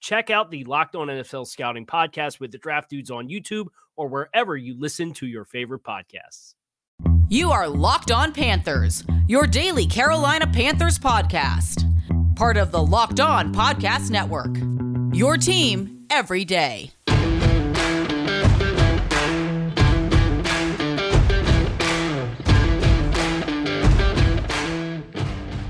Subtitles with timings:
[0.00, 4.08] Check out the Locked On NFL Scouting podcast with the draft dudes on YouTube or
[4.08, 6.54] wherever you listen to your favorite podcasts.
[7.28, 11.84] You are Locked On Panthers, your daily Carolina Panthers podcast.
[12.36, 14.56] Part of the Locked On Podcast Network.
[15.16, 16.95] Your team every day.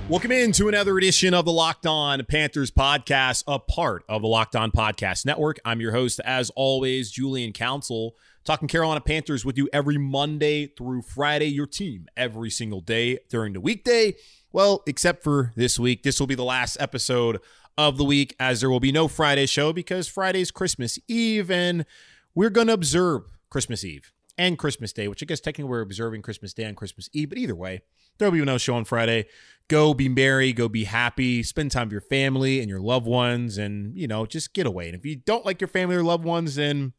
[0.09, 4.55] Welcome into another edition of the Locked On Panthers podcast, a part of the Locked
[4.55, 5.59] On Podcast Network.
[5.65, 11.03] I'm your host, as always, Julian Council, talking Carolina Panthers with you every Monday through
[11.03, 14.15] Friday, your team every single day during the weekday.
[14.53, 16.05] Well, except for this week.
[16.05, 17.41] This will be the last episode
[17.77, 21.84] of the week, as there will be no Friday show because Friday's Christmas Eve, and
[22.33, 26.23] we're going to observe Christmas Eve and Christmas Day, which I guess technically we're observing
[26.23, 27.83] Christmas Day on Christmas Eve, but either way,
[28.19, 29.27] there'll be no show on Friday.
[29.69, 33.59] Go be merry, go be happy, spend time with your family and your loved ones,
[33.59, 34.87] and you know, just get away.
[34.87, 36.93] And if you don't like your family or loved ones, then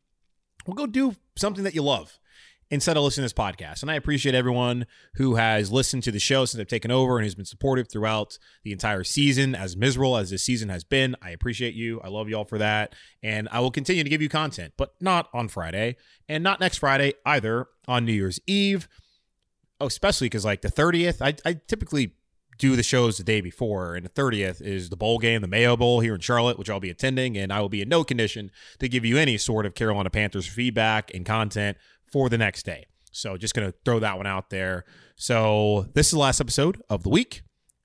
[0.66, 2.20] well, go do something that you love
[2.70, 3.82] instead of listening to this podcast.
[3.82, 7.26] And I appreciate everyone who has listened to the show since I've taken over and
[7.26, 11.16] who's been supportive throughout the entire season, as miserable as this season has been.
[11.22, 12.02] I appreciate you.
[12.02, 12.94] I love you all for that.
[13.24, 15.96] And I will continue to give you content, but not on Friday
[16.28, 18.88] and not next Friday either on New Year's Eve.
[19.80, 22.16] Oh, especially because like the 30th, I, I typically
[22.58, 25.78] do the shows the day before, and the 30th is the bowl game, the Mayo
[25.78, 28.52] Bowl here in Charlotte, which I'll be attending, and I will be in no condition
[28.80, 31.78] to give you any sort of Carolina Panthers feedback and content
[32.12, 32.86] for the next day.
[33.12, 34.86] So just going to throw that one out there.
[35.16, 37.42] So this is the last episode of the week,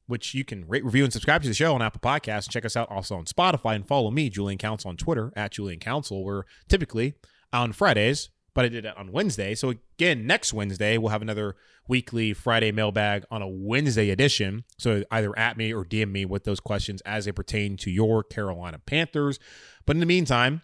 [0.07, 2.51] which you can rate, review, and subscribe to the show on Apple Podcasts.
[2.51, 5.81] Check us out also on Spotify and follow me, Julian Council, on Twitter at Julian
[5.81, 6.25] Council.
[6.25, 7.15] We're typically
[7.53, 9.55] on Fridays but I did it on Wednesday.
[9.55, 11.57] So again, next Wednesday we'll have another
[11.89, 14.65] weekly Friday mailbag on a Wednesday edition.
[14.79, 18.23] So either at me or DM me with those questions as they pertain to your
[18.23, 19.39] Carolina Panthers.
[19.87, 20.63] But in the meantime,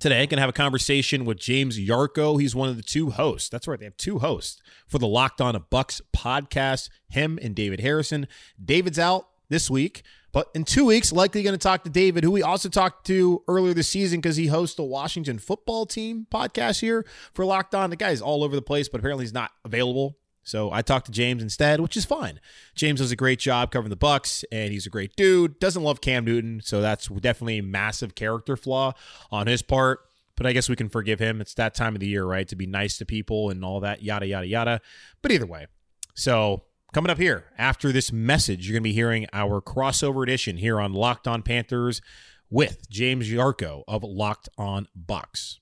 [0.00, 2.40] today I can have a conversation with James Yarcho.
[2.40, 3.48] He's one of the two hosts.
[3.48, 6.90] That's right, they have two hosts for the Locked On Bucs podcast.
[7.08, 8.26] Him and David Harrison.
[8.62, 10.02] David's out this week.
[10.34, 13.44] But in two weeks, likely going to talk to David, who we also talked to
[13.46, 17.88] earlier this season because he hosts the Washington football team podcast here for Locked On.
[17.88, 20.18] The guy's all over the place, but apparently he's not available.
[20.42, 22.40] So I talked to James instead, which is fine.
[22.74, 25.60] James does a great job covering the Bucs, and he's a great dude.
[25.60, 28.92] Doesn't love Cam Newton, so that's definitely a massive character flaw
[29.30, 30.00] on his part.
[30.34, 31.40] But I guess we can forgive him.
[31.40, 32.48] It's that time of the year, right?
[32.48, 34.80] To be nice to people and all that, yada yada yada.
[35.22, 35.68] But either way,
[36.14, 40.58] so Coming up here after this message, you're going to be hearing our crossover edition
[40.58, 42.00] here on Locked On Panthers
[42.50, 45.58] with James Yarcho of Locked On Bucs.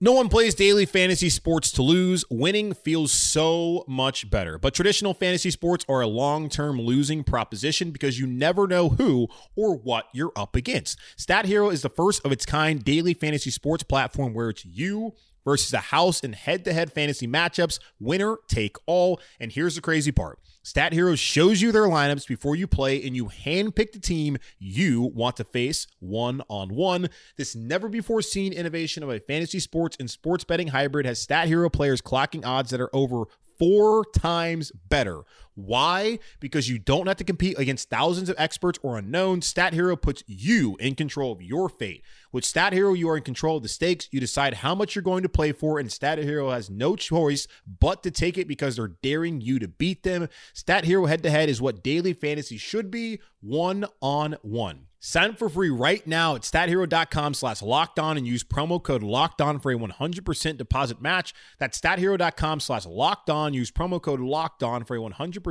[0.00, 2.24] No one plays daily fantasy sports to lose.
[2.28, 4.58] Winning feels so much better.
[4.58, 9.28] But traditional fantasy sports are a long term losing proposition because you never know who
[9.54, 10.98] or what you're up against.
[11.16, 15.12] Stat Hero is the first of its kind daily fantasy sports platform where it's you
[15.44, 19.20] versus a house in head to head fantasy matchups, winner take all.
[19.38, 23.16] And here's the crazy part Stat Hero shows you their lineups before you play, and
[23.16, 27.08] you handpick the team you want to face one on one.
[27.38, 31.48] This never before seen innovation of a fantasy sports and sports betting hybrid has Stat
[31.48, 33.24] Hero players clocking odds that are over
[33.58, 35.22] four times better.
[35.58, 36.20] Why?
[36.38, 39.46] Because you don't have to compete against thousands of experts or unknowns.
[39.46, 42.04] Stat Hero puts you in control of your fate.
[42.30, 44.08] With Stat Hero, you are in control of the stakes.
[44.12, 47.48] You decide how much you're going to play for, and Stat Hero has no choice
[47.80, 50.28] but to take it because they're daring you to beat them.
[50.52, 54.88] Stat Hero head to head is what daily fantasy should be one on one.
[55.00, 59.04] Sign up for free right now at stathero.com slash locked on and use promo code
[59.04, 61.32] locked on for a 100% deposit match.
[61.58, 63.54] That's stathero.com slash locked on.
[63.54, 65.47] Use promo code locked on for a 100%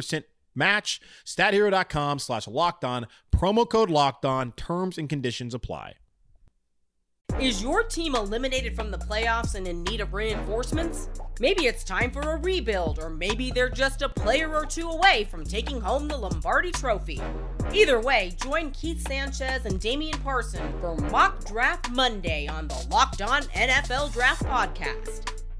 [0.55, 0.99] match.
[1.25, 3.07] Stathero.com slash locked on.
[3.31, 4.51] Promo code locked on.
[4.53, 5.93] Terms and conditions apply.
[7.39, 11.07] Is your team eliminated from the playoffs and in need of reinforcements?
[11.39, 15.27] Maybe it's time for a rebuild, or maybe they're just a player or two away
[15.29, 17.21] from taking home the Lombardi Trophy.
[17.71, 23.21] Either way, join Keith Sanchez and Damian Parson for Mock Draft Monday on the Locked
[23.21, 25.43] On NFL Draft Podcast.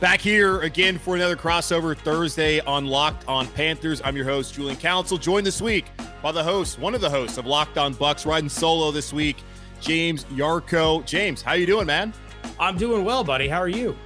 [0.00, 4.02] Back here again for another crossover Thursday on Locked On Panthers.
[4.04, 5.86] I'm your host, Julian Council, joined this week
[6.20, 9.36] by the host, one of the hosts of Locked On Bucs, riding solo this week,
[9.80, 11.06] James Yarcho.
[11.06, 12.12] James, how you doing, man?
[12.58, 13.48] I'm doing well, buddy.
[13.48, 13.96] How are you?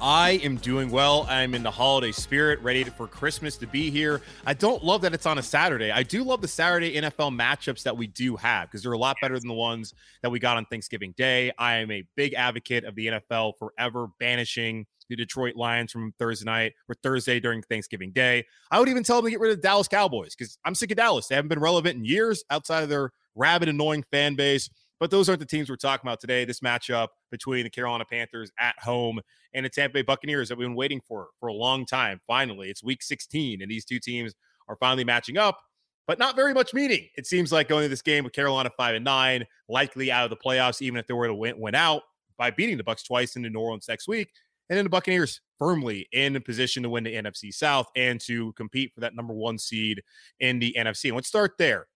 [0.00, 1.26] I am doing well.
[1.28, 4.20] I'm in the holiday spirit, ready for Christmas to be here.
[4.44, 5.90] I don't love that it's on a Saturday.
[5.90, 9.16] I do love the Saturday NFL matchups that we do have because they're a lot
[9.22, 11.50] better than the ones that we got on Thanksgiving Day.
[11.58, 16.44] I am a big advocate of the NFL forever banishing the Detroit Lions from Thursday
[16.44, 18.44] night or Thursday during Thanksgiving Day.
[18.70, 20.90] I would even tell them to get rid of the Dallas Cowboys because I'm sick
[20.90, 21.28] of Dallas.
[21.28, 24.68] They haven't been relevant in years outside of their rabid, annoying fan base.
[24.98, 26.44] But those aren't the teams we're talking about today.
[26.44, 29.20] This matchup between the Carolina Panthers at home
[29.52, 32.20] and the Tampa Bay Buccaneers that we've been waiting for for a long time.
[32.26, 34.34] Finally, it's week 16, and these two teams
[34.68, 35.60] are finally matching up,
[36.06, 37.08] but not very much meaning.
[37.16, 40.30] It seems like going to this game with Carolina five and nine, likely out of
[40.30, 42.02] the playoffs, even if they were to win, win out
[42.38, 44.30] by beating the Bucs twice in New Orleans next week.
[44.68, 48.92] And then the Buccaneers firmly in position to win the NFC South and to compete
[48.94, 50.02] for that number one seed
[50.40, 51.06] in the NFC.
[51.06, 51.86] And let's start there.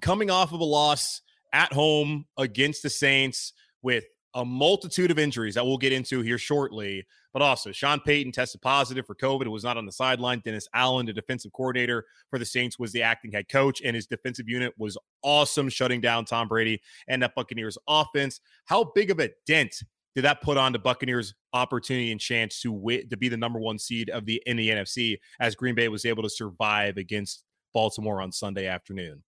[0.00, 1.22] Coming off of a loss
[1.52, 3.52] at home against the Saints
[3.82, 4.04] with
[4.34, 7.04] a multitude of injuries that we'll get into here shortly.
[7.32, 9.46] But also, Sean Payton tested positive for COVID.
[9.46, 10.40] It was not on the sideline.
[10.44, 14.06] Dennis Allen, the defensive coordinator for the Saints, was the acting head coach, and his
[14.06, 18.40] defensive unit was awesome, shutting down Tom Brady and that Buccaneers offense.
[18.66, 19.74] How big of a dent
[20.14, 23.58] did that put on the Buccaneers' opportunity and chance to win, to be the number
[23.58, 27.44] one seed of the in the NFC as Green Bay was able to survive against
[27.72, 29.22] Baltimore on Sunday afternoon?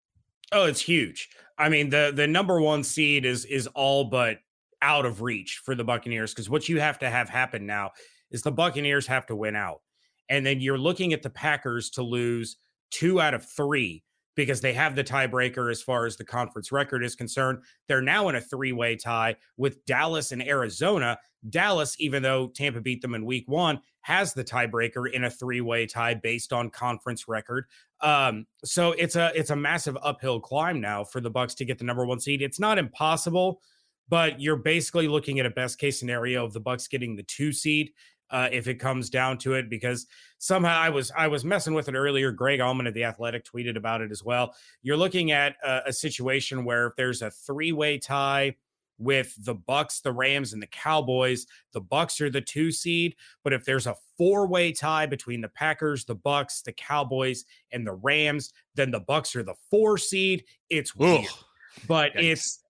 [0.51, 1.29] Oh, it's huge.
[1.57, 4.39] I mean, the the number one seed is is all but
[4.81, 7.91] out of reach for the Buccaneers because what you have to have happen now
[8.31, 9.81] is the Buccaneers have to win out.
[10.29, 12.57] And then you're looking at the Packers to lose
[12.91, 14.03] two out of three
[14.35, 17.59] because they have the tiebreaker as far as the conference record is concerned.
[17.87, 21.17] They're now in a three way tie with Dallas and Arizona.
[21.49, 25.61] Dallas, even though Tampa beat them in week one, has the tiebreaker in a three
[25.61, 27.65] way tie based on conference record.
[28.01, 31.77] Um, so it's a it's a massive uphill climb now for the Bucs to get
[31.77, 32.41] the number one seed.
[32.41, 33.61] It's not impossible,
[34.07, 37.51] but you're basically looking at a best case scenario of the Bucs getting the two
[37.51, 37.91] seed
[38.31, 40.05] uh, if it comes down to it, because
[40.37, 42.31] somehow I was I was messing with it earlier.
[42.31, 44.55] Greg Auman of the Athletic tweeted about it as well.
[44.81, 48.55] You're looking at a, a situation where if there's a three way tie
[48.99, 53.15] with the Bucs, the Rams, and the Cowboys, the Bucs are the two seed.
[53.43, 57.87] But if there's a four way tie between the Packers, the Bucs, the Cowboys, and
[57.87, 60.43] the Rams, then the Bucs are the four seed.
[60.69, 61.45] It's weird, Ugh.
[61.87, 62.31] but Yikes.
[62.31, 62.63] it's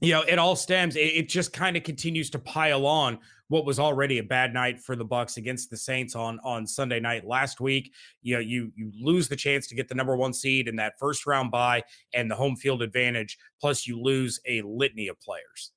[0.00, 0.96] you know it all stems.
[0.96, 3.18] It, it just kind of continues to pile on
[3.52, 6.98] what was already a bad night for the Bucs against the Saints on on Sunday
[6.98, 7.92] night last week.
[8.22, 10.94] You know, you you lose the chance to get the number one seed in that
[10.98, 11.82] first round bye
[12.14, 13.36] and the home field advantage.
[13.60, 15.72] Plus, you lose a litany of players.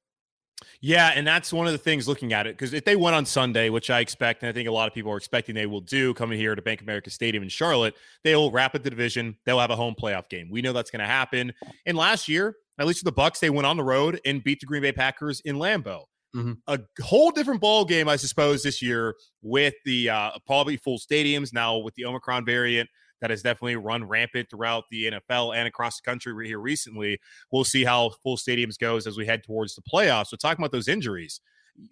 [0.80, 3.26] Yeah, and that's one of the things looking at it because if they went on
[3.26, 5.82] Sunday, which I expect, and I think a lot of people are expecting they will
[5.82, 9.36] do, coming here to Bank America Stadium in Charlotte, they'll wrap up the division.
[9.46, 10.50] They'll have a home playoff game.
[10.50, 11.52] We know that's going to happen.
[11.86, 14.62] And last year, at least for the Bucs, they went on the road and beat
[14.62, 16.06] the Green Bay Packers in Lambeau.
[16.36, 16.54] Mm-hmm.
[16.68, 21.54] A whole different ball game, I suppose, this year with the uh, probably full stadiums
[21.54, 22.90] now with the Omicron variant
[23.22, 27.20] that has definitely run rampant throughout the NFL and across the country here recently.
[27.52, 30.28] We'll see how full stadiums goes as we head towards the playoffs.
[30.28, 31.40] So talking about those injuries,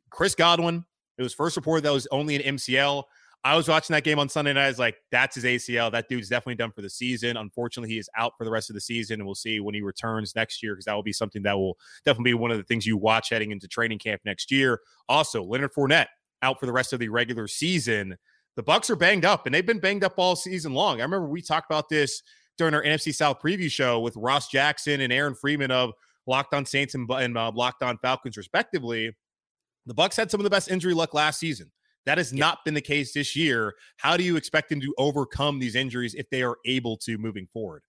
[0.09, 0.83] Chris Godwin,
[1.17, 3.03] it was first reported that was only an MCL.
[3.45, 4.65] I was watching that game on Sunday night.
[4.65, 5.91] I was like, that's his ACL.
[5.91, 7.35] That dude's definitely done for the season.
[7.35, 9.81] Unfortunately, he is out for the rest of the season, and we'll see when he
[9.81, 12.63] returns next year because that will be something that will definitely be one of the
[12.63, 14.79] things you watch heading into training camp next year.
[15.09, 16.07] Also, Leonard Fournette
[16.41, 18.17] out for the rest of the regular season.
[18.55, 21.01] The Bucs are banged up, and they've been banged up all season long.
[21.01, 22.23] I remember we talked about this
[22.57, 25.91] during our NFC South preview show with Ross Jackson and Aaron Freeman of
[26.27, 29.11] Locked On Saints and, and uh, Locked On Falcons, respectively.
[29.85, 31.71] The Bucs had some of the best injury luck last season.
[32.05, 32.39] That has yeah.
[32.39, 33.75] not been the case this year.
[33.97, 37.47] How do you expect them to overcome these injuries if they are able to moving
[37.47, 37.83] forward?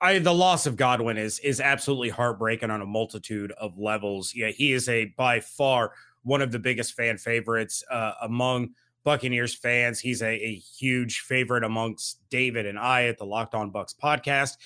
[0.00, 4.32] I the loss of Godwin is is absolutely heartbreaking on a multitude of levels.
[4.34, 5.92] Yeah, he is a by far
[6.22, 8.70] one of the biggest fan favorites uh, among
[9.04, 10.00] Buccaneers fans.
[10.00, 14.56] He's a, a huge favorite amongst David and I at the Locked On Bucs podcast.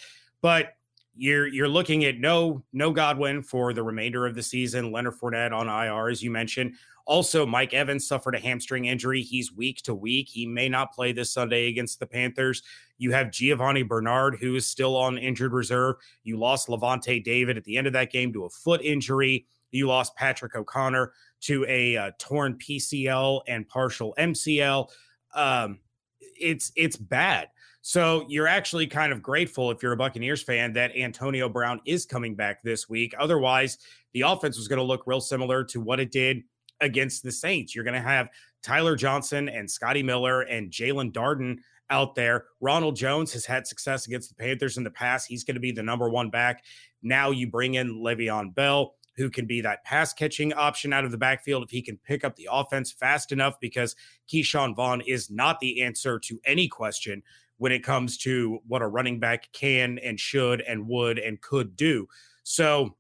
[0.41, 0.75] But
[1.17, 4.93] you're you're looking at no no Godwin for the remainder of the season.
[4.93, 6.75] Leonard Fournette on IR, as you mentioned.
[7.07, 9.23] Also, Mike Evans suffered a hamstring injury.
[9.23, 10.29] He's week to week.
[10.29, 12.63] He may not play this Sunday against the Panthers.
[12.97, 15.97] You have Giovani Bernard, who is still on injured reserve.
[16.23, 19.47] You lost Lavonte David at the end of that game to a foot injury.
[19.71, 24.89] You lost Patrick O'Connor to a uh, torn PCL and partial MCL.
[25.35, 25.81] Um,
[26.21, 27.49] it's it's bad.
[27.83, 32.07] So you're actually kind of grateful if you're a Buccaneers fan that Antonio Brown is
[32.07, 33.15] coming back this week.
[33.19, 33.77] Otherwise,
[34.15, 36.45] the offense was going to look real similar to what it did
[36.81, 37.75] against the Saints.
[37.75, 38.29] You're going to have
[38.63, 41.59] Tyler Johnson and Scotty Miller and Jaelon Darden
[41.91, 42.47] out there.
[42.61, 45.29] Ronald Jones has had success against the Panthers in the past.
[45.29, 46.65] He's going to be the number one back.
[47.03, 51.11] Now you bring in Le'Veon Bell who can be that pass catching option out of
[51.11, 53.95] the backfield if he can pick up the offense fast enough because
[54.29, 57.23] Ke'Shawn Vaughn is not the answer to any question
[57.59, 61.77] when it comes to what a running back can and should and would and could
[61.77, 62.09] do.
[62.43, 62.97] So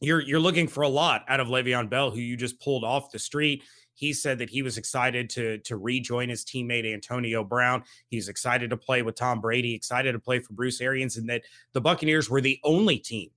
[0.00, 3.10] you're you're looking for a lot out of Le'Veon Bell, who you just pulled off
[3.10, 3.64] the street.
[3.94, 7.82] He said that he was excited to to rejoin his teammate Antonio Brown.
[8.08, 11.42] He's excited to play with Tom Brady, excited to play for Bruce Arians, and that
[11.72, 13.30] the Buccaneers were the only team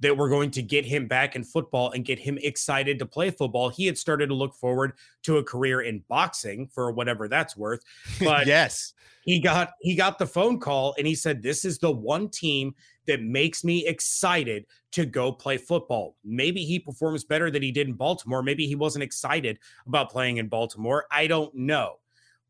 [0.00, 3.30] that were going to get him back in football and get him excited to play
[3.30, 3.68] football.
[3.68, 4.92] He had started to look forward
[5.22, 7.82] to a career in boxing for whatever that's worth.
[8.20, 8.92] But yes,
[9.24, 12.74] he got he got the phone call and he said this is the one team
[13.06, 16.16] that makes me excited to go play football.
[16.24, 18.42] Maybe he performs better than he did in Baltimore.
[18.42, 21.06] Maybe he wasn't excited about playing in Baltimore.
[21.10, 21.98] I don't know.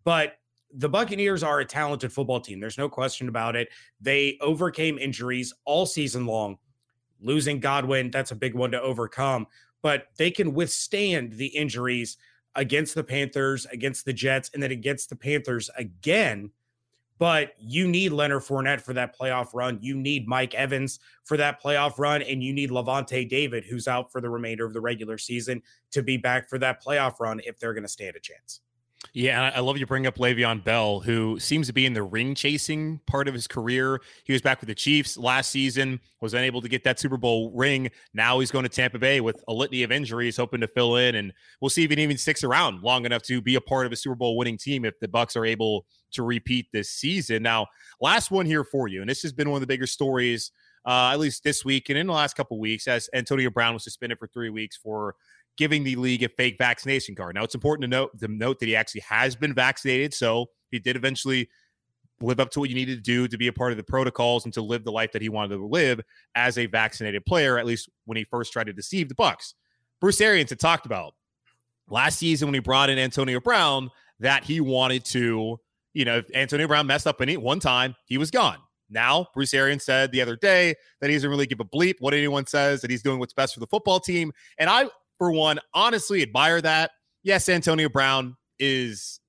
[0.04, 0.34] But
[0.76, 2.61] the Buccaneers are a talented football team.
[2.61, 3.68] There's no question about it.
[4.00, 6.58] They overcame injuries all season long
[7.25, 9.46] losing Godwin, that's a big one to overcome,
[9.82, 12.16] but they can withstand the injuries
[12.54, 16.50] against the Panthers, against the Jets, and then against the Panthers again.
[17.18, 19.78] But you need Leonard Fournette for that playoff run.
[19.80, 22.23] You need Mike Evans for that playoff run.
[22.23, 26.02] And you need Lavonte David, who's out for the remainder of the regular season, to
[26.02, 28.61] be back for that playoff run if they're going to stand a chance.
[29.12, 32.35] Yeah, I love you bring up Le'Veon Bell, who seems to be in the ring
[32.35, 34.00] chasing part of his career.
[34.25, 37.52] He was back with the Chiefs last season, was unable to get that Super Bowl
[37.54, 37.90] ring.
[38.14, 41.16] Now he's going to Tampa Bay with a litany of injuries, hoping to fill in,
[41.16, 43.92] and we'll see if he even sticks around long enough to be a part of
[43.92, 47.42] a Super Bowl winning team if the Bucs are able to repeat this season.
[47.42, 47.66] Now,
[48.00, 50.50] last one here for you, and this has been one of the bigger stories.
[50.87, 53.83] Uh, at least this week and in the last couple weeks, as Antonio Brown was
[53.83, 55.14] suspended for three weeks for
[55.56, 57.35] giving the league a fake vaccination card.
[57.35, 60.78] Now, it's important to note to note that he actually has been vaccinated, so he
[60.78, 61.49] did eventually
[62.21, 64.44] live up to what you needed to do to be a part of the protocols
[64.44, 66.00] and to live the life that he wanted to live
[66.35, 67.59] as a vaccinated player.
[67.59, 69.54] At least when he first tried to deceive the Bucs,
[70.00, 71.14] Bruce Arians had talked about
[71.88, 73.90] last season when he brought in Antonio Brown
[74.21, 75.59] that he wanted to,
[75.94, 78.58] you know, if Antonio Brown messed up any one time, he was gone.
[78.90, 82.12] Now, Bruce Arians said the other day that he doesn't really give a bleep what
[82.12, 84.32] anyone says, that he's doing what's best for the football team.
[84.58, 86.90] And I for one, honestly admire that.
[87.22, 89.20] Yes, Antonio Brown is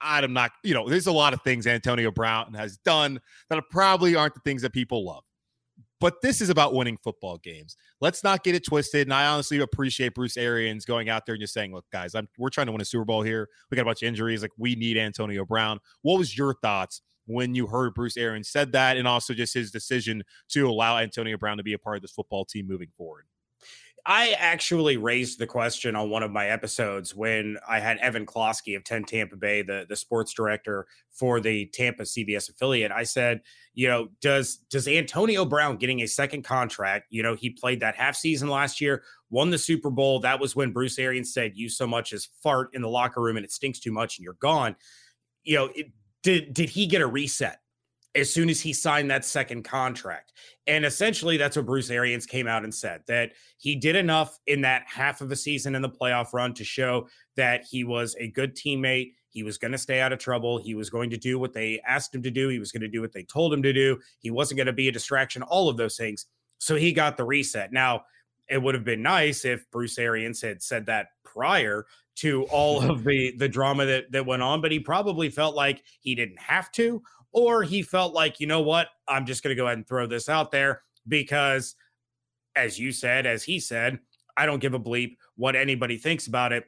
[0.00, 4.14] I'm not, you know, there's a lot of things Antonio Brown has done that probably
[4.14, 5.24] aren't the things that people love.
[6.04, 7.78] But this is about winning football games.
[7.98, 9.06] Let's not get it twisted.
[9.06, 12.28] And I honestly appreciate Bruce Arians going out there and just saying, look, guys, I'm,
[12.36, 13.48] we're trying to win a Super Bowl here.
[13.70, 14.42] We got a bunch of injuries.
[14.42, 15.78] Like, we need Antonio Brown.
[16.02, 19.70] What was your thoughts when you heard Bruce Arians said that and also just his
[19.70, 23.24] decision to allow Antonio Brown to be a part of this football team moving forward?
[24.06, 28.76] I actually raised the question on one of my episodes when I had Evan Closky
[28.76, 32.92] of 10 Tampa Bay, the, the sports director for the Tampa CBS affiliate.
[32.92, 33.40] I said,
[33.72, 37.96] you know, does does Antonio Brown getting a second contract, you know, he played that
[37.96, 40.20] half season last year, won the Super Bowl.
[40.20, 43.38] That was when Bruce Arians said, you so much as fart in the locker room
[43.38, 44.76] and it stinks too much and you're gone.
[45.44, 45.86] You know, it,
[46.22, 47.58] did did he get a reset?
[48.14, 50.32] As soon as he signed that second contract.
[50.66, 54.60] And essentially, that's what Bruce Arians came out and said that he did enough in
[54.62, 58.28] that half of a season in the playoff run to show that he was a
[58.28, 59.12] good teammate.
[59.28, 60.58] He was going to stay out of trouble.
[60.58, 62.48] He was going to do what they asked him to do.
[62.48, 63.98] He was going to do what they told him to do.
[64.20, 66.26] He wasn't going to be a distraction, all of those things.
[66.58, 67.72] So he got the reset.
[67.72, 68.04] Now,
[68.48, 73.04] it would have been nice if Bruce Arians had said that prior to all of
[73.04, 76.70] the the drama that that went on, but he probably felt like he didn't have
[76.72, 77.02] to,
[77.34, 80.06] or he felt like, you know what, I'm just going to go ahead and throw
[80.06, 81.74] this out there because,
[82.56, 83.98] as you said, as he said,
[84.36, 86.64] I don't give a bleep what anybody thinks about it.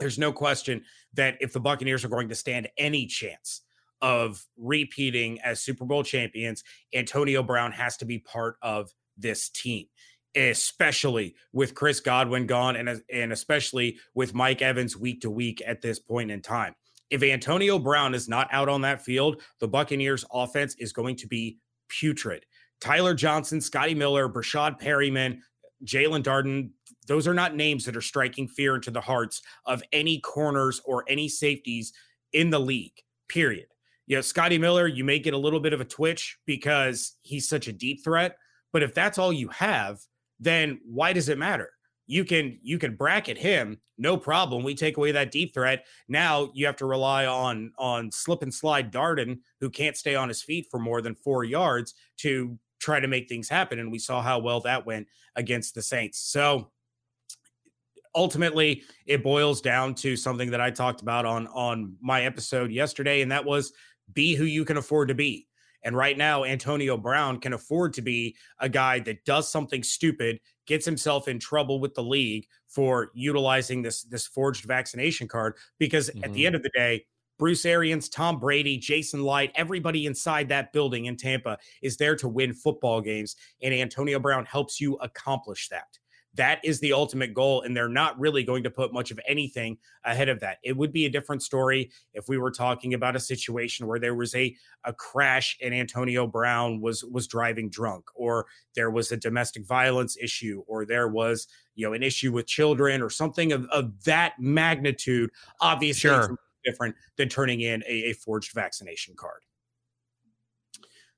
[0.00, 0.84] There's no question
[1.14, 3.62] that if the Buccaneers are going to stand any chance
[4.02, 9.86] of repeating as Super Bowl champions, Antonio Brown has to be part of this team,
[10.34, 15.80] especially with Chris Godwin gone and, and especially with Mike Evans week to week at
[15.80, 16.74] this point in time.
[17.10, 21.26] If Antonio Brown is not out on that field, the Buccaneers offense is going to
[21.26, 21.58] be
[21.88, 22.44] putrid.
[22.80, 25.38] Tyler Johnson, Scotty Miller, Breshad Perriman,
[25.84, 26.70] Jaelon Darden,
[27.06, 31.04] those are not names that are striking fear into the hearts of any corners or
[31.08, 31.92] any safeties
[32.32, 32.94] in the league,
[33.28, 33.66] period.
[34.06, 37.48] You know, Scotty Miller, you may get a little bit of a twitch because he's
[37.48, 38.36] such a deep threat.
[38.72, 40.00] But if that's all you have,
[40.40, 41.70] then why does it matter?
[42.06, 44.62] You can you can bracket him, no problem.
[44.62, 45.86] We take away that deep threat.
[46.08, 50.28] Now you have to rely on on slip and slide Darden, who can't stay on
[50.28, 53.78] his feet for more than four yards to try to make things happen.
[53.78, 55.06] And we saw how well that went
[55.36, 56.18] against the Saints.
[56.18, 56.70] So
[58.14, 63.22] ultimately it boils down to something that I talked about on on my episode yesterday,
[63.22, 63.72] and that was
[64.12, 65.48] be who you can afford to be.
[65.84, 70.40] And right now, Antonio Brown can afford to be a guy that does something stupid,
[70.66, 75.54] gets himself in trouble with the league for utilizing this this forged vaccination card.
[75.78, 76.24] Because mm-hmm.
[76.24, 76.46] at the mm-hmm.
[76.46, 77.04] end of the day,
[77.38, 82.28] Bruce Arians, Tom Brady, Jason Licht, everybody inside that building in Tampa is there to
[82.28, 83.36] win football games.
[83.62, 85.98] And Antonio Brown helps you accomplish that.
[86.36, 87.62] That is the ultimate goal.
[87.62, 90.58] And they're not really going to put much of anything ahead of that.
[90.62, 94.14] It would be a different story if we were talking about a situation where there
[94.14, 99.16] was a, a crash and Antonio Brown was was driving drunk, or there was a
[99.16, 103.66] domestic violence issue, or there was, you know, an issue with children or something of,
[103.66, 105.30] of that magnitude.
[105.60, 106.36] Obviously, sure.
[106.64, 109.42] different than turning in a, a forged vaccination card.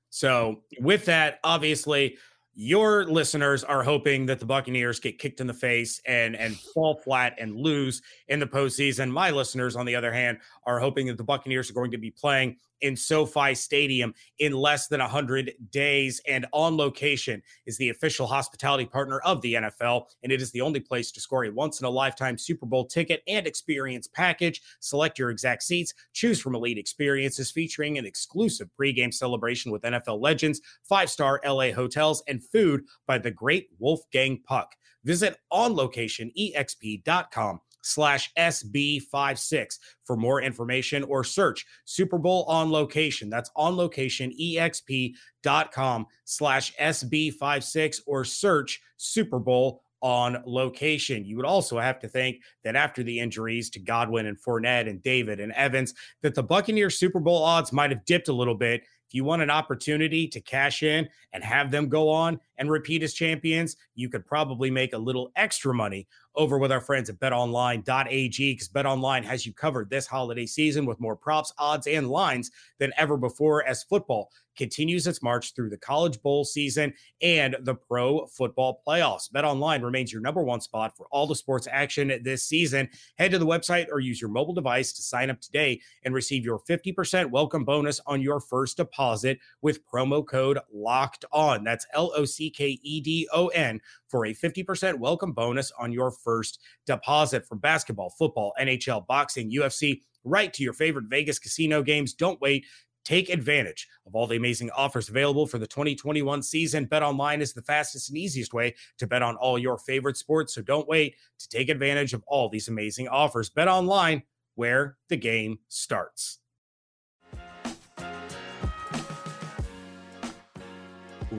[0.09, 2.17] So, with that, obviously,
[2.59, 6.95] your listeners are hoping that the Buccaneers get kicked in the face and and fall
[6.95, 9.11] flat and lose in the postseason.
[9.11, 12.09] My listeners, on the other hand, are hoping that the Buccaneers are going to be
[12.09, 16.21] playing in SoFi Stadium in less than 100 days.
[16.27, 20.61] And On Location is the official hospitality partner of the NFL, and it is the
[20.61, 24.61] only place to score a once in a lifetime Super Bowl ticket and experience package.
[24.79, 30.21] Select your exact seats, choose from elite experiences featuring an exclusive pregame celebration with NFL
[30.21, 34.75] legends, five star LA hotels, and food by the great Wolfgang Puck.
[35.03, 43.29] Visit onlocationexp.com slash SB56 for more information or search Super Bowl on location.
[43.29, 51.25] That's on location, exp.com slash SB56 or search Super Bowl on location.
[51.25, 55.01] You would also have to think that after the injuries to Godwin and Fournette and
[55.01, 58.81] David and Evans, that the Buccaneers Super Bowl odds might have dipped a little bit.
[59.07, 63.03] If you want an opportunity to cash in and have them go on and repeat
[63.03, 67.19] as champions, you could probably make a little extra money over with our friends at
[67.19, 72.51] betonline.ag because betonline has you covered this holiday season with more props, odds, and lines
[72.79, 77.75] than ever before as football continues its march through the college bowl season and the
[77.75, 79.31] pro football playoffs.
[79.31, 82.89] BetOnline remains your number one spot for all the sports action this season.
[83.17, 86.43] Head to the website or use your mobile device to sign up today and receive
[86.43, 91.63] your 50% welcome bonus on your first deposit with promo code locked on.
[91.63, 95.91] That's L O C K E D O N for a 50% welcome bonus on
[95.91, 101.81] your first deposit from basketball, football, NHL, boxing, UFC, right to your favorite Vegas casino
[101.81, 102.13] games.
[102.13, 102.65] Don't wait.
[103.05, 106.83] Take advantage of all the amazing offers available for the 2021 season.
[106.83, 110.53] Bet online is the fastest and easiest way to bet on all your favorite sports.
[110.53, 113.49] So don't wait to take advantage of all these amazing offers.
[113.49, 114.23] Bet online
[114.55, 116.39] where the game starts.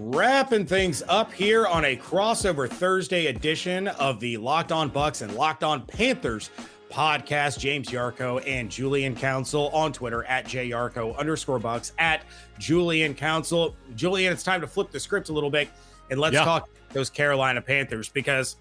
[0.00, 5.34] Wrapping things up here on a crossover Thursday edition of the Locked On Bucs and
[5.34, 6.50] Locked On Panthers
[6.88, 7.58] podcast.
[7.58, 12.22] James Yarcho and Julian Council on Twitter at JYarcho underscore Bucs at
[12.61, 13.74] Julian Council.
[13.96, 15.68] Julian, it's time to flip the script a little bit
[16.11, 16.44] and let's yeah.
[16.44, 18.56] talk those Carolina Panthers because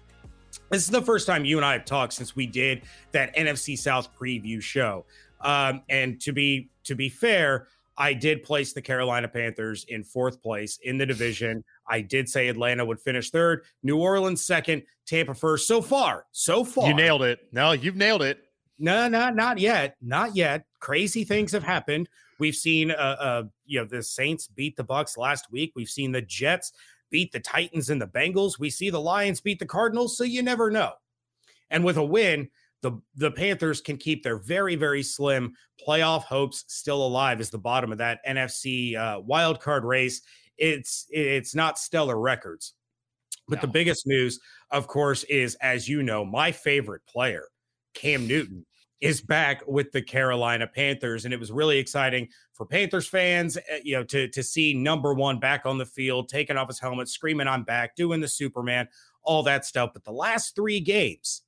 [0.70, 3.78] this is the first time you and I have talked since we did that NFC
[3.78, 5.04] South preview show.
[5.40, 7.68] Um, and to be to be fair,
[7.98, 11.64] I did place the Carolina Panthers in fourth place in the division.
[11.86, 15.66] I did say Atlanta would finish third, New Orleans second, Tampa first.
[15.66, 16.88] So far, so far.
[16.88, 17.40] You nailed it.
[17.50, 18.38] No, you've nailed it.
[18.78, 19.96] No, not not yet.
[20.00, 20.64] Not yet.
[20.78, 22.08] Crazy things have happened.
[22.38, 25.72] We've seen uh, uh you know the Saints beat the Bucs last week.
[25.74, 26.72] We've seen the Jets
[27.10, 28.60] beat the Titans and the Bengals.
[28.60, 30.92] We see the Lions beat the Cardinals, so you never know.
[31.68, 32.48] And with a win,
[32.82, 37.58] the the Panthers can keep their very very slim playoff hopes still alive as the
[37.58, 40.22] bottom of that NFC uh, wild card race.
[40.56, 42.74] It's it's not stellar records,
[43.48, 43.62] but no.
[43.62, 47.44] the biggest news, of course, is as you know, my favorite player,
[47.94, 48.64] Cam Newton,
[49.00, 53.80] is back with the Carolina Panthers, and it was really exciting for Panthers fans, eh,
[53.84, 57.08] you know, to to see number one back on the field, taking off his helmet,
[57.08, 58.88] screaming, "I'm back!" doing the Superman,
[59.22, 59.90] all that stuff.
[59.92, 61.42] But the last three games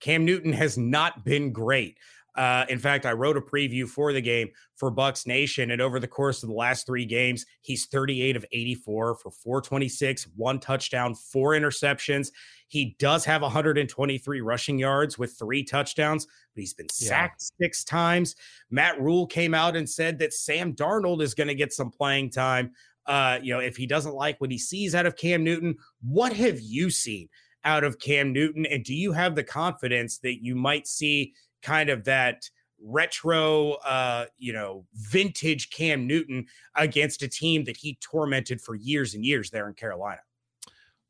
[0.00, 1.98] Cam Newton has not been great.
[2.38, 5.98] Uh, in fact, I wrote a preview for the game for Bucs Nation, and over
[5.98, 11.16] the course of the last three games, he's 38 of 84 for 426, one touchdown,
[11.16, 12.30] four interceptions.
[12.68, 17.66] He does have 123 rushing yards with three touchdowns, but he's been sacked yeah.
[17.66, 18.36] six times.
[18.70, 22.30] Matt Rhule came out and said that Sam Darnold is going to get some playing
[22.30, 22.70] time.
[23.04, 26.32] Uh, you know, if he doesn't like what he sees out of Cam Newton, what
[26.34, 27.28] have you seen
[27.64, 28.66] out of Cam Newton?
[28.66, 32.48] And do you have the confidence that you might see kind of that
[32.80, 39.14] retro, uh, you know, vintage Cam Newton against a team that he tormented for years
[39.14, 40.20] and years there in Carolina?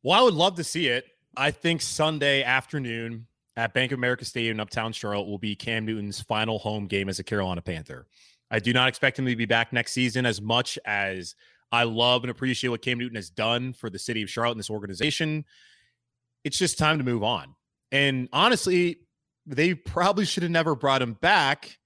[0.02, 1.04] Well, I would love to see it.
[1.36, 5.84] I think Sunday afternoon at Bank of America Stadium, in Uptown Charlotte, will be Cam
[5.84, 8.06] Newton's final home game as a Carolina Panther.
[8.50, 11.34] I do not expect him to be back next season as much as
[11.70, 14.60] I love and appreciate what Cam Newton has done for the city of Charlotte and
[14.60, 15.44] this organization.
[16.48, 17.54] It's just time to move on.
[17.92, 19.00] And honestly,
[19.44, 21.78] they probably should have never brought him back.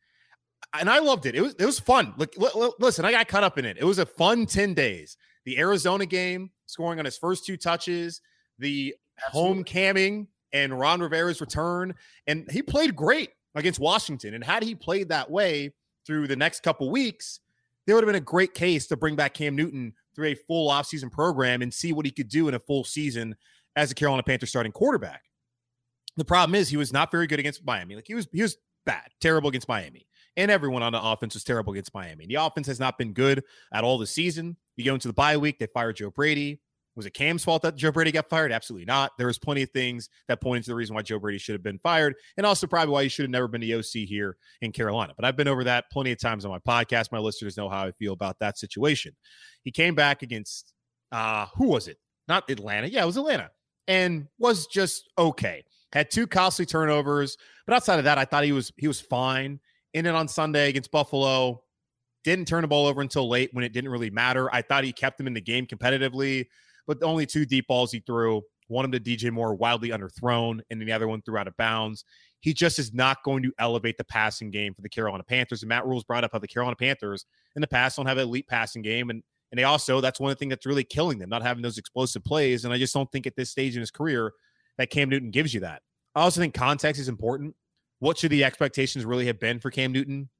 [0.78, 1.34] And I loved it.
[1.34, 2.14] It was it was fun.
[2.16, 2.34] Look,
[2.78, 3.76] listen, I got caught up in it.
[3.76, 5.16] It was a fun 10 days.
[5.46, 8.20] The Arizona game, scoring on his first two touches,
[8.60, 8.94] the
[9.26, 9.48] Absolutely.
[9.48, 11.92] home camming and Ron Rivera's return.
[12.28, 14.34] And he played great against Washington.
[14.34, 15.74] And had he played that way
[16.06, 17.40] through the next couple weeks,
[17.84, 20.70] there would have been a great case to bring back Cam Newton through a full
[20.70, 23.34] offseason program and see what he could do in a full season
[23.76, 25.22] as a Carolina Panther starting quarterback.
[26.16, 27.94] The problem is he was not very good against Miami.
[27.94, 30.06] Like he was he was bad, terrible against Miami.
[30.36, 32.26] And everyone on the offense was terrible against Miami.
[32.26, 34.56] The offense has not been good at all this season.
[34.76, 36.60] You go into the bye week, they fired Joe Brady.
[36.94, 38.52] Was it Cam's fault that Joe Brady got fired?
[38.52, 39.12] Absolutely not.
[39.16, 41.62] There was plenty of things that pointed to the reason why Joe Brady should have
[41.62, 44.72] been fired, and also probably why he should have never been the OC here in
[44.72, 45.14] Carolina.
[45.16, 47.10] But I've been over that plenty of times on my podcast.
[47.10, 49.16] My listeners know how I feel about that situation.
[49.62, 50.74] He came back against
[51.12, 51.98] uh who was it?
[52.28, 52.88] Not Atlanta.
[52.88, 53.50] Yeah, it was Atlanta,
[53.88, 55.64] and was just okay.
[55.92, 59.60] Had two costly turnovers, but outside of that, I thought he was he was fine.
[59.94, 61.62] In it on Sunday against Buffalo,
[62.24, 64.52] didn't turn the ball over until late when it didn't really matter.
[64.54, 66.46] I thought he kept him in the game competitively
[66.86, 69.90] but the only two deep balls he threw, one of them to DJ Moore, wildly
[69.90, 72.04] underthrown, and the other one threw out of bounds.
[72.40, 75.62] He just is not going to elevate the passing game for the Carolina Panthers.
[75.62, 78.24] And Matt Rhule's brought up how the Carolina Panthers in the past don't have an
[78.24, 79.10] elite passing game.
[79.10, 81.62] And and they also, that's one of the things that's really killing them, not having
[81.62, 82.64] those explosive plays.
[82.64, 84.32] And I just don't think at this stage in his career
[84.78, 85.82] that Cam Newton gives you that.
[86.14, 87.54] I also think context is important.
[87.98, 90.30] What should the expectations really have been for Cam Newton?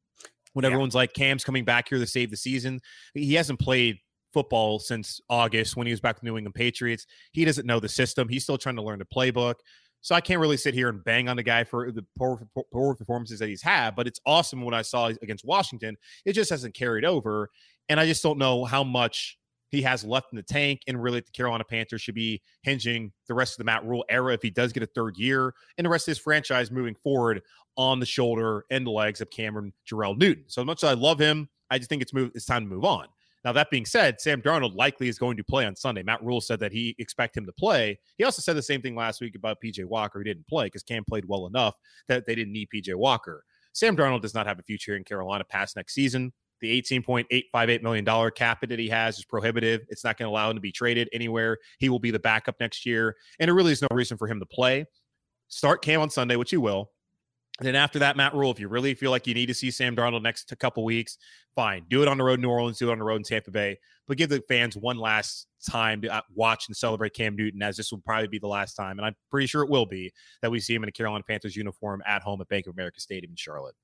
[0.55, 0.68] When yeah.
[0.68, 2.81] everyone's like, Cam's coming back here to save the season.
[3.12, 3.98] He hasn't played
[4.33, 7.07] football since August when he was back with the New England Patriots.
[7.33, 8.29] He doesn't know the system.
[8.29, 9.57] He's still trying to learn the playbook.
[10.03, 12.95] So I can't really sit here and bang on the guy for the poor, poor
[12.95, 15.97] performances that he's had, but it's awesome what I saw against Washington.
[16.25, 17.49] It just hasn't carried over.
[17.88, 19.38] And I just don't know how much
[19.71, 20.83] he has left in the tank.
[20.87, 24.35] And really, the Carolina Panthers should be hinging the rest of the Matt Rhule era
[24.35, 27.41] if he does get a third year and the rest of his franchise moving forward
[27.77, 30.45] on the shoulder and the legs of Cameron Jerrell Newton.
[30.49, 32.85] So much as I love him, I just think it's move, it's time to move
[32.85, 33.07] on.
[33.44, 36.02] Now, that being said, Sam Darnold likely is going to play on Sunday.
[36.02, 37.98] Matt Rhule said that he expect him to play.
[38.16, 40.20] He also said the same thing last week about PJ Walker.
[40.20, 41.74] He didn't play because Cam played well enough
[42.09, 43.44] that they didn't need PJ Walker.
[43.72, 46.33] Sam Darnold does not have a future in Carolina past next season.
[46.61, 49.81] The $18.858 million cap that he has is prohibitive.
[49.88, 51.59] It's not going to allow him to be traded anywhere.
[51.78, 53.16] He will be the backup next year.
[53.40, 54.87] And there really is no reason for him to play.
[55.48, 56.92] Start Cam on Sunday, which he will.
[57.61, 59.95] Then after that, Matt Rhule, if you really feel like you need to see Sam
[59.95, 61.19] Darnold next couple weeks,
[61.55, 61.85] fine.
[61.88, 63.51] Do it on the road in New Orleans, do it on the road in Tampa
[63.51, 67.62] Bay, but give the fans one last time to uh, watch and celebrate Cam Newton,
[67.62, 70.12] as this will probably be the last time, and I'm pretty sure it will be,
[70.41, 73.01] that we see him in a Carolina Panthers uniform at home at Bank of America
[73.01, 73.75] Stadium in Charlotte.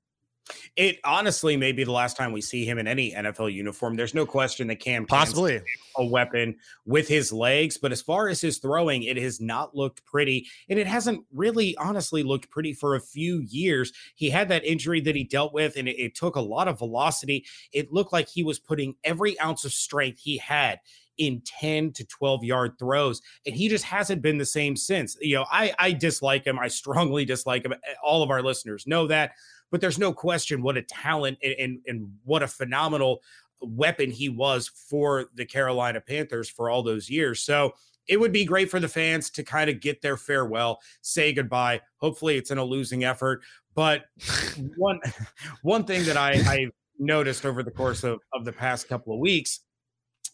[0.76, 3.96] It honestly may be the last time we see him in any NFL uniform.
[3.96, 5.60] There's no question that Cam possibly
[5.96, 6.56] a weapon
[6.86, 10.78] with his legs, but as far as his throwing, it has not looked pretty, and
[10.78, 13.92] it hasn't really honestly looked pretty for a few years.
[14.14, 16.78] He had that injury that he dealt with, and it, it took a lot of
[16.78, 17.44] velocity.
[17.72, 20.80] It looked like he was putting every ounce of strength he had
[21.18, 25.34] in 10 to 12 yard throws and he just hasn't been the same since you
[25.34, 29.32] know i i dislike him i strongly dislike him all of our listeners know that
[29.70, 33.20] but there's no question what a talent and, and, and what a phenomenal
[33.60, 37.40] weapon he was for the Carolina Panthers for all those years.
[37.42, 37.72] So
[38.06, 41.80] it would be great for the fans to kind of get their farewell, say goodbye.
[41.98, 43.42] Hopefully, it's in a losing effort.
[43.74, 44.06] But
[44.76, 45.00] one
[45.62, 46.66] one thing that I, I
[46.98, 49.60] noticed over the course of, of the past couple of weeks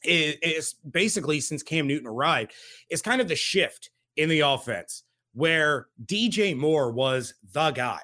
[0.05, 2.53] is, is basically since Cam Newton arrived,
[2.90, 5.03] is kind of the shift in the offense
[5.35, 7.99] where DJ Moore was the guy.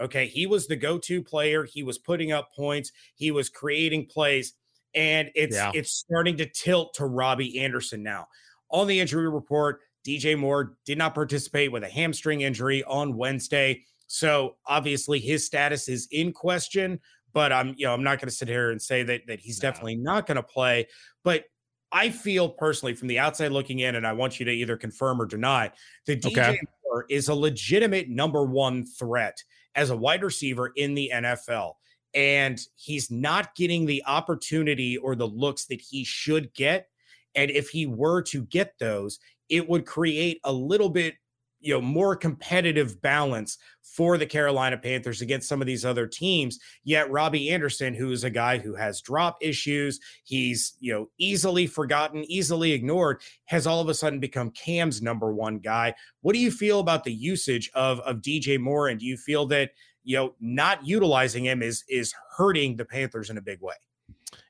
[0.00, 0.26] Okay.
[0.26, 1.64] He was the go to player.
[1.64, 4.54] He was putting up points, he was creating plays,
[4.94, 5.70] and it's yeah.
[5.74, 8.28] it's starting to tilt to Robbie Anderson now.
[8.70, 13.84] On the injury report, DJ Moore did not participate with a hamstring injury on Wednesday.
[14.06, 17.00] So obviously his status is in question,
[17.32, 19.62] but I'm you know I'm not going to sit here and say that that he's
[19.62, 19.68] no.
[19.68, 20.88] definitely not going to play.
[21.24, 21.44] But
[21.92, 25.20] I feel personally from the outside looking in, and I want you to either confirm
[25.20, 25.70] or deny
[26.06, 26.60] that DJ okay.
[26.84, 29.42] Moore is a legitimate number one threat
[29.74, 31.74] as a wide receiver in the NFL.
[32.14, 36.88] And he's not getting the opportunity or the looks that he should get.
[37.34, 41.14] And if he were to get those, it would create a little bit
[41.60, 46.58] you know more competitive balance for the Carolina Panthers against some of these other teams.
[46.84, 51.66] Yet Robbie Anderson, who is a guy who has drop issues, he's you know easily
[51.66, 55.94] forgotten, easily ignored, has all of a sudden become Cam's number one guy.
[56.20, 59.46] What do you feel about the usage of of DJ Moore, and do you feel
[59.46, 59.70] that
[60.04, 63.74] you know not utilizing him is is hurting the Panthers in a big way?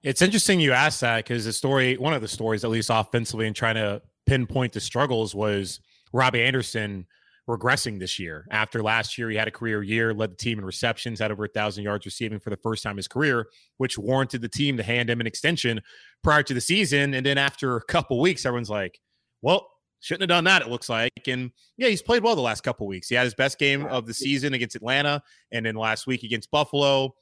[0.03, 3.47] It's interesting you asked that because the story, one of the stories, at least offensively,
[3.47, 5.81] and trying to pinpoint the struggles was
[6.12, 7.07] Robbie Anderson
[7.49, 8.47] regressing this year.
[8.51, 11.47] After last year, he had a career year, led the team in receptions, had over
[11.47, 13.47] a thousand yards receiving for the first time in his career,
[13.79, 15.81] which warranted the team to hand him an extension
[16.23, 17.14] prior to the season.
[17.14, 19.01] And then after a couple weeks, everyone's like,
[19.40, 19.66] "Well,
[20.01, 22.87] shouldn't have done that." It looks like, and yeah, he's played well the last couple
[22.87, 23.09] weeks.
[23.09, 26.51] He had his best game of the season against Atlanta, and then last week against
[26.51, 27.14] Buffalo.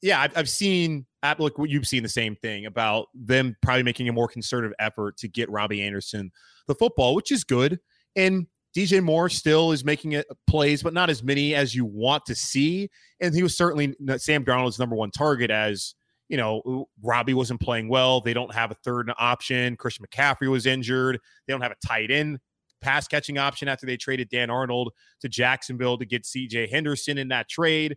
[0.00, 1.06] Yeah, I've, I've seen.
[1.38, 5.28] Look, you've seen the same thing about them probably making a more concerted effort to
[5.28, 6.30] get Robbie Anderson
[6.68, 7.80] the football, which is good.
[8.16, 8.46] And
[8.76, 12.34] DJ Moore still is making it plays, but not as many as you want to
[12.34, 12.88] see.
[13.20, 15.94] And he was certainly Sam Darnold's number one target as
[16.28, 18.22] you know, Robbie wasn't playing well.
[18.22, 19.76] They don't have a third option.
[19.76, 21.18] Christian McCaffrey was injured.
[21.46, 22.38] They don't have a tight end
[22.80, 27.28] pass catching option after they traded Dan Arnold to Jacksonville to get CJ Henderson in
[27.28, 27.96] that trade.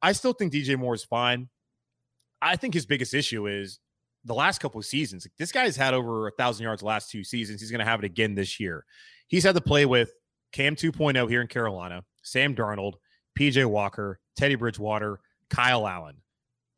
[0.00, 1.48] I still think DJ Moore is fine.
[2.40, 3.78] I think his biggest issue is
[4.24, 5.26] the last couple of seasons.
[5.38, 7.60] This guy's had over a thousand yards last two seasons.
[7.60, 8.84] He's going to have it again this year
[9.32, 10.12] he's had to play with
[10.52, 12.94] Cam 2.0 here in Carolina, Sam Darnold,
[13.36, 15.18] PJ Walker, Teddy Bridgewater,
[15.50, 16.18] Kyle Allen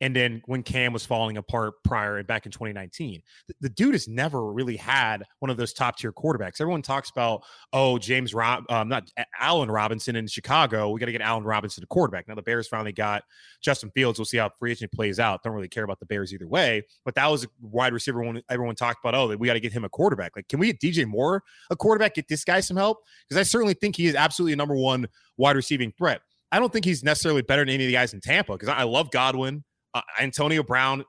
[0.00, 3.22] and then when Cam was falling apart prior and back in 2019.
[3.48, 6.61] The, the, dude has never really had one of those top tier quarterbacks.
[6.61, 9.09] Everyone talks about, oh, James Rob, um, not
[9.40, 10.90] Allen Robinson in Chicago.
[10.90, 12.28] We got to get Allen Robinson to quarterback.
[12.28, 13.22] Now the Bears finally got
[13.61, 14.18] Justin Fields.
[14.18, 15.42] We'll see how free agent plays out.
[15.42, 16.83] Don't really care about the Bears either way.
[17.04, 19.72] But that was a wide receiver when everyone talked about, oh, we got to get
[19.72, 20.33] him a quarterback.
[20.37, 22.14] Like, can we get DJ Moore a quarterback?
[22.14, 25.07] Get this guy some help because I certainly think he is absolutely a number one
[25.37, 26.20] wide receiving threat.
[26.52, 28.85] I don't think he's necessarily better than any of the guys in Tampa because I
[28.85, 29.64] love Godwin.
[29.94, 31.04] Uh, Antonio Brown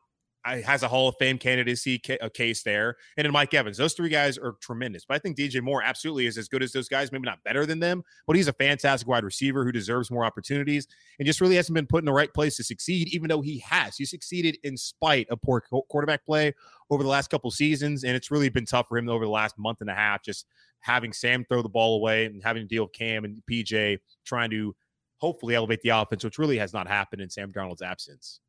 [0.45, 3.77] has a Hall of Fame candidacy ca- case there, and then Mike Evans.
[3.77, 5.03] Those three guys are tremendous.
[5.03, 7.11] But I think DJ Moore absolutely is as good as those guys.
[7.11, 10.87] Maybe not better than them, but he's a fantastic wide receiver who deserves more opportunities
[11.17, 13.07] and just really hasn't been put in the right place to succeed.
[13.07, 16.53] Even though he has, he succeeded in spite of poor quarterback play
[16.91, 19.57] over the last couple seasons, and it's really been tough for him over the last
[19.57, 20.23] month and a half.
[20.23, 20.45] Just
[20.81, 24.51] having Sam throw the ball away and having to deal with Cam and PJ trying
[24.51, 24.75] to
[25.17, 28.41] hopefully elevate the offense, which really has not happened in Sam Darnold's absence.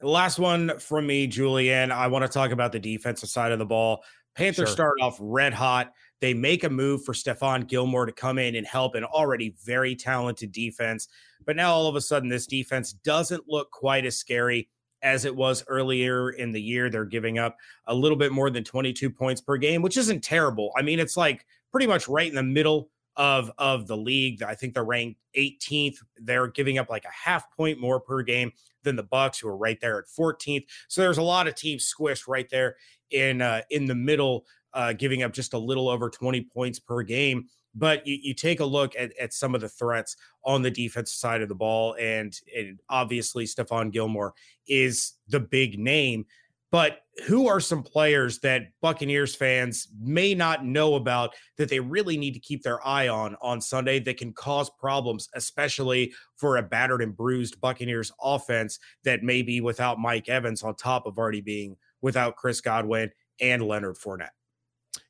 [0.00, 1.90] Last one from me, Julian.
[1.90, 4.04] I want to talk about the defensive side of the ball.
[4.34, 4.74] Panthers sure.
[4.74, 5.92] start off red hot.
[6.20, 9.96] They make a move for Stephon Gilmore to come in and help an already very
[9.96, 11.08] talented defense.
[11.44, 14.68] But now all of a sudden, this defense doesn't look quite as scary
[15.02, 16.90] as it was earlier in the year.
[16.90, 20.72] They're giving up a little bit more than 22 points per game, which isn't terrible.
[20.76, 24.42] I mean, it's like pretty much right in the middle of of the league.
[24.42, 25.96] I think they're ranked 18th.
[26.16, 28.52] They're giving up like a half point more per game
[28.84, 30.64] than the Bucs, who are right there at 14th.
[30.86, 32.76] So there's a lot of teams squished right there
[33.10, 37.02] in uh, in the middle, uh, giving up just a little over 20 points per
[37.02, 37.46] game.
[37.74, 41.14] But you, you take a look at, at some of the threats on the defensive
[41.14, 44.32] side of the ball, and, and obviously Stephon Gilmore
[44.66, 46.24] is the big name.
[46.70, 52.16] But who are some players that Buccaneers fans may not know about that they really
[52.16, 56.62] need to keep their eye on on Sunday that can cause problems, especially for a
[56.62, 61.40] battered and bruised Buccaneers offense that may be without Mike Evans on top of already
[61.40, 64.37] being without Chris Godwin and Leonard Fournette?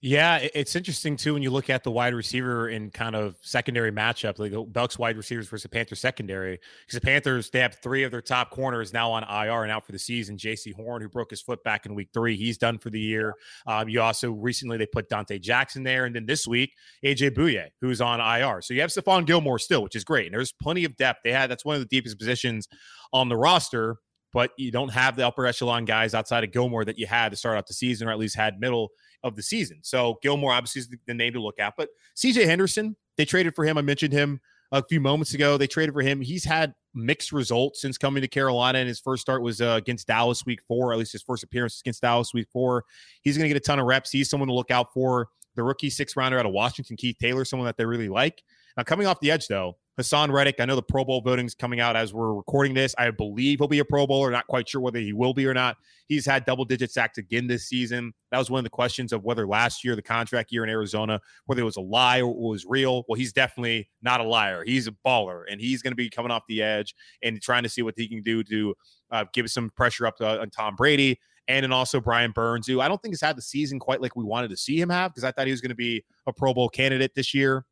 [0.01, 3.91] Yeah, it's interesting too when you look at the wide receiver in kind of secondary
[3.91, 6.61] matchup, like the Bucs wide receivers versus the Panthers secondary.
[6.87, 9.85] Because the Panthers, they have three of their top corners now on IR and out
[9.85, 10.37] for the season.
[10.37, 13.35] Jaycee Horn, who broke his foot back in week three, he's done for the year.
[13.67, 17.67] Um, you also recently they put Donte Jackson there, and then this week AJ Bouye,
[17.81, 18.63] who's on IR.
[18.63, 20.27] So you have Stephon Gilmore still, which is great.
[20.27, 21.23] And there's plenty of depth.
[21.25, 22.69] They had that's one of the deepest positions
[23.13, 23.97] on the roster
[24.33, 27.37] but you don't have the upper echelon guys outside of Gilmore that you had to
[27.37, 28.91] start out the season, or at least had middle
[29.23, 29.79] of the season.
[29.83, 31.75] So Gilmore obviously is the name to look at.
[31.77, 33.79] But CJ Henderson, they traded for him.
[33.79, 34.41] I mentioned him
[34.73, 35.57] a few moments ago.
[35.57, 36.21] They traded for him.
[36.21, 40.07] He's had mixed results since coming to Carolina, and his first start was uh, against
[40.07, 42.85] Dallas week four, at least his first appearance against Dallas week four.
[43.23, 44.11] He's going to get a ton of reps.
[44.11, 45.29] He's someone to look out for.
[45.55, 48.43] The rookie six rounder out of Washington, Keith Taylor, someone that they really like.
[48.79, 51.81] Now, coming off the edge, though, Haason Reddick, I know the Pro Bowl voting's coming
[51.81, 52.95] out as we're recording this.
[52.97, 54.31] I believe he'll be a Pro Bowler.
[54.31, 55.79] Not quite sure whether he will be or not.
[56.07, 58.13] He's had double digit sacks again this season.
[58.31, 61.21] That was one of the questions of whether last year, the contract year in Arizona,
[61.47, 63.03] whether it was a lie or was real.
[63.09, 64.63] Well, he's definitely not a liar.
[64.65, 67.69] He's a baller, and he's going to be coming off the edge and trying to
[67.69, 68.75] see what he can do to
[69.11, 71.19] uh, give some pressure up to, on Tom Brady.
[71.49, 74.15] And then also Brian Burns, who I don't think has had the season quite like
[74.15, 76.33] we wanted to see him have because I thought he was going to be a
[76.33, 77.65] Pro Bowl candidate this year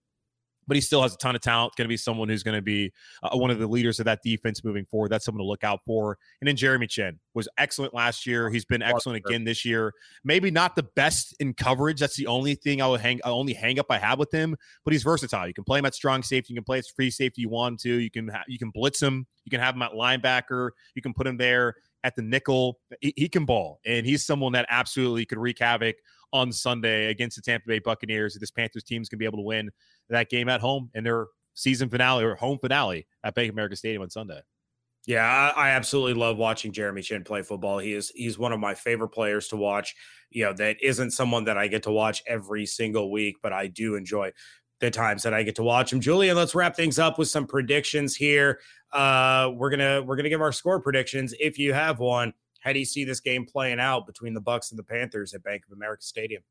[0.66, 1.74] but he still has a ton of talent.
[1.76, 4.20] Going to be someone who's going to be uh, one of the leaders of that
[4.22, 5.10] defense moving forward.
[5.10, 6.18] That's someone to look out for.
[6.40, 8.50] And then Jeremy Chinn was excellent last year.
[8.50, 9.92] He's been excellent again this year.
[10.24, 12.00] Maybe not the best in coverage.
[12.00, 14.56] That's the only thing I would hang, only hang up I have with him.
[14.84, 15.46] But he's versatile.
[15.46, 16.52] You can play him at strong safety.
[16.52, 17.94] You can play at free safety you want to.
[17.94, 19.26] You can ha- you can blitz him.
[19.44, 20.70] You can have him at linebacker.
[20.94, 22.78] You can put him there at the nickel.
[23.00, 25.96] He, he can ball, and he's someone that absolutely could wreak havoc
[26.32, 28.34] on Sunday against the Tampa Bay Buccaneers.
[28.34, 29.70] This Panthers team is going to be able to win
[30.08, 34.02] that game at home in their season finale or home finale at Bank America Stadium
[34.02, 34.40] on Sunday.
[35.06, 37.78] Yeah, I, I, absolutely love watching Jeremy Chinn play football.
[37.78, 39.94] He is he's one of my favorite players to watch.
[40.30, 43.68] You know, that isn't someone that I get to watch every single week, but I
[43.68, 44.32] do enjoy
[44.80, 46.00] the times that I get to watch him.
[46.00, 48.58] Julian, let's wrap things up with some predictions here.
[48.92, 52.32] Uh, we're gonna we're gonna give our score predictions if you have one.
[52.66, 55.44] How do you see this game playing out between the Bucs and the Panthers at
[55.44, 56.42] Bank of America Stadium?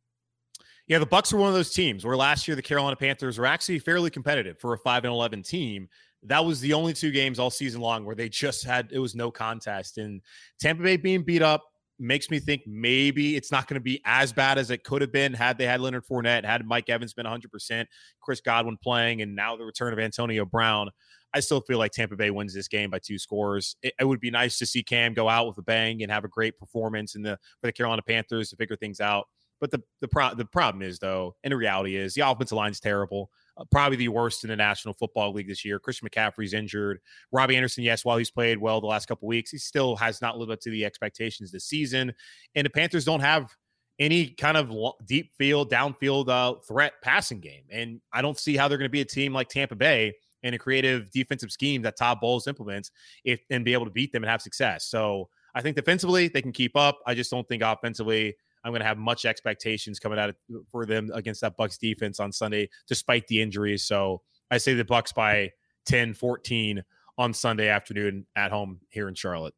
[0.88, 3.45] Yeah, the Bucs were one of those teams where last year the Carolina Panthers were
[3.45, 5.89] actually fairly competitive for a 5 and 11 team.
[6.23, 9.13] That was the only two games all season long where they just had it was
[9.13, 10.21] no contest and
[10.58, 11.65] Tampa Bay being beat up
[11.99, 15.12] makes me think maybe it's not going to be as bad as it could have
[15.12, 17.86] been had they had Leonard Fournette, had Mike Evans been 100%,
[18.21, 20.89] Chris Godwin playing, and now the return of Antonio Brown.
[21.35, 23.75] I still feel like Tampa Bay wins this game by two scores.
[23.83, 26.23] It, it, would be nice to see Cam go out with a bang and have
[26.23, 29.27] a great performance in the for the Carolina Panthers to figure things out.
[29.59, 32.71] But the the, pro- the problem is though, and the reality is the offensive line
[32.71, 33.29] is terrible.
[33.57, 35.77] Uh, probably the worst in the National Football League this year.
[35.77, 36.99] Christian McCaffrey's injured.
[37.33, 40.37] Robbie Anderson, yes, while he's played well the last couple weeks, he still has not
[40.37, 42.13] lived up to the expectations this season.
[42.55, 43.53] And the Panthers don't have
[43.97, 44.73] any kind of
[45.05, 47.63] deep field, downfield uh, threat passing game.
[47.69, 50.15] And I don't see how they're going to be a team like Tampa Bay
[50.45, 52.91] and a creative defensive scheme that Todd Bowles implements
[53.25, 54.86] if and be able to beat them and have success.
[54.86, 56.99] So I think defensively they can keep up.
[57.05, 60.36] I just don't think offensively I'm going to have much expectations coming out of,
[60.71, 63.84] for them against that Bucs defense on Sunday, despite the injuries.
[63.84, 65.51] So I say the Bucs by
[65.86, 66.84] 10, 14
[67.17, 69.53] on Sunday afternoon at home here in Charlotte.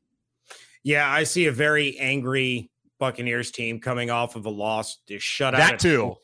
[0.83, 2.69] Yeah, I see a very angry
[2.99, 5.57] Buccaneers team coming off of a loss to shut out.
[5.57, 6.15] That too.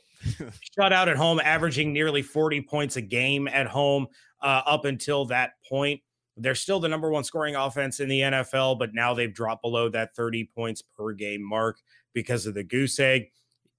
[0.75, 4.07] shut out at home, averaging nearly 40 points a game at home
[4.43, 6.01] uh, up until that point.
[6.35, 9.89] They're still the number one scoring offense in the NFL, but now they've dropped below
[9.89, 11.79] that 30 points per game mark
[12.13, 13.31] because of the goose egg.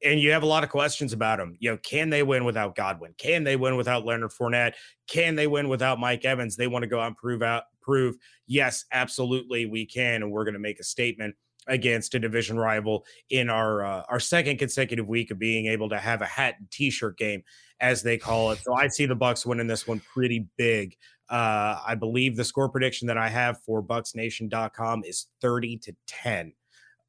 [0.05, 1.57] And you have a lot of questions about them.
[1.61, 3.15] You know, can they win without Godwin?
[3.17, 4.75] Can they win without Leonard Fournette?
[5.09, 6.57] Can they win without Mike Evans?
[6.57, 10.23] They want to go out and prove out, prove, yes, absolutely, we can.
[10.23, 11.35] And we're going to make a statement
[11.67, 15.99] against a division rival in our uh, our second consecutive week of being able to
[15.99, 17.43] have a hat and t-shirt game
[17.81, 18.61] as they call it.
[18.61, 20.97] So I see the Bucs winning this one pretty big.
[21.29, 26.53] Uh, I believe the score prediction that I have for bucsnation.com is 30 to 10.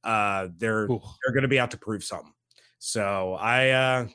[0.03, 1.01] Uh, they're Ooh.
[1.23, 2.33] they're going to be out to prove something.
[2.79, 4.07] So I uh,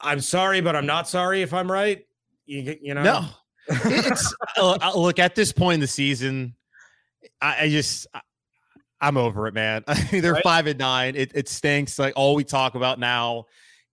[0.00, 2.06] I'm sorry, but I'm not sorry if I'm right.
[2.46, 3.24] You, you know, no.
[3.68, 6.54] it's uh, uh, look at this point in the season.
[7.42, 8.20] I, I just I,
[9.00, 9.84] I'm over it, man.
[9.86, 10.42] I mean, they're right?
[10.44, 11.16] five and nine.
[11.16, 11.98] It, it stinks.
[11.98, 13.46] Like all we talk about now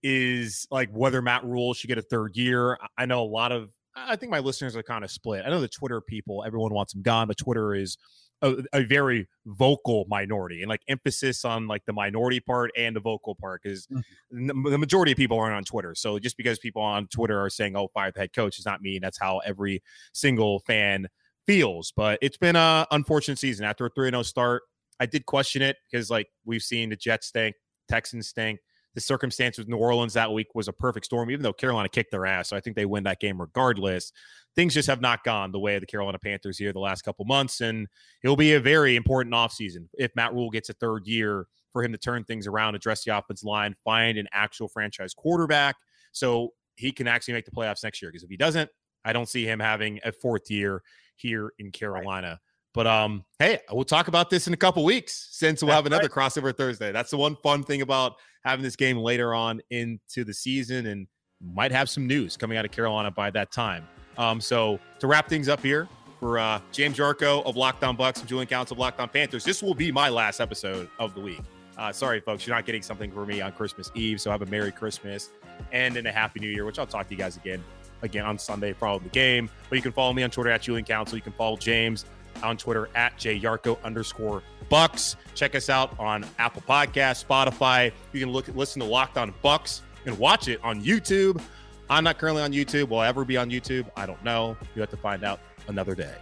[0.08, 2.78] is like whether Matt Rhule should get a third year.
[2.96, 5.42] I know a lot of, I think my listeners are kind of split.
[5.44, 7.98] I know the Twitter people, everyone wants him gone, but Twitter is
[8.40, 13.00] a, a, very vocal minority and like emphasis on like the minority part and the
[13.00, 14.70] vocal part because mm-hmm.
[14.70, 15.92] the majority of people aren't on Twitter.
[15.96, 18.82] So just because people on Twitter are saying, oh, fire the head coach does not
[18.82, 21.08] mean that's how every single fan
[21.48, 21.92] feels.
[21.96, 24.62] But it's been a unfortunate season after a 3 0 start.
[25.00, 27.56] I did question it because like we've seen the Jets stink,
[27.88, 28.60] Texans stink
[28.96, 32.10] the circumstance with New Orleans that week was a perfect storm, even though Carolina kicked
[32.10, 32.48] their ass.
[32.48, 34.10] So I think they win that game regardless.
[34.54, 37.26] Things just have not gone the way of the Carolina Panthers here the last couple
[37.26, 37.60] months.
[37.60, 37.88] And
[38.24, 41.92] it'll be a very important offseason if Matt Rhule gets a third year for him
[41.92, 45.76] to turn things around, address the offense line, find an actual franchise quarterback
[46.12, 48.10] so he can actually make the playoffs next year.
[48.10, 48.70] Because if he doesn't,
[49.04, 50.82] I don't see him having a fourth year
[51.16, 52.40] here in Carolina.
[52.76, 55.86] But um, hey, we'll talk about this in a couple weeks since we'll That's have
[55.86, 56.30] another right.
[56.30, 56.92] crossover Thursday.
[56.92, 61.06] That's the one fun thing about having this game later on into the season, and
[61.40, 63.88] might have some news coming out of Carolina by that time.
[64.18, 65.88] Um, so to wrap things up here
[66.20, 69.42] for uh, James Yarcho of Locked On Bucs and Julian Council of Locked On Panthers,
[69.42, 71.40] this will be my last episode of the week.
[71.78, 74.20] Uh, sorry, folks, you're not getting something for me on Christmas Eve.
[74.20, 75.30] So have a Merry Christmas
[75.72, 77.64] and then a Happy New Year, which I'll talk to you guys again
[78.02, 79.48] again on Sunday following the game.
[79.70, 81.16] But you can follow me on Twitter at Julian Council.
[81.16, 82.04] You can follow James
[82.42, 85.16] on Twitter at jyarcho underscore bucks.
[85.34, 87.92] Check us out on Apple Podcast, Spotify.
[88.12, 91.40] You can look listen to Locked On Bucs and watch it on YouTube.
[91.88, 92.88] I'm not currently on YouTube.
[92.88, 93.88] Will I ever be on YouTube?
[93.96, 94.56] I don't know.
[94.74, 96.14] You have to find out another day.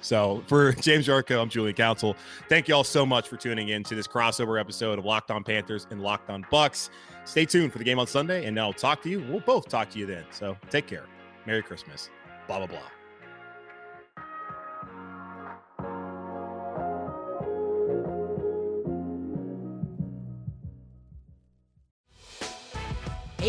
[0.00, 2.16] So for James Yarcho, I'm Julian Council.
[2.48, 5.44] Thank you all so much for tuning in to this crossover episode of Locked On
[5.44, 6.90] Panthers and Locked On Bucs.
[7.24, 9.20] Stay tuned for the game on Sunday, and I'll talk to you.
[9.28, 10.24] We'll both talk to you then.
[10.30, 11.04] So take care.
[11.46, 12.10] Merry Christmas.
[12.46, 12.99] Blah blah blah.